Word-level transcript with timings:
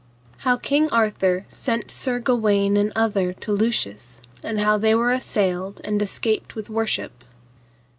How 0.37 0.57
King 0.57 0.89
Arthur 0.89 1.45
sent 1.47 1.91
Sir 1.91 2.17
Gawaine 2.17 2.75
and 2.75 2.91
other 2.95 3.33
to 3.33 3.51
Lucius, 3.51 4.19
and 4.41 4.59
how 4.59 4.75
they 4.79 4.95
were 4.95 5.11
assailed 5.11 5.79
and 5.83 6.01
escaped 6.01 6.55
with 6.55 6.71
worship. 6.71 7.23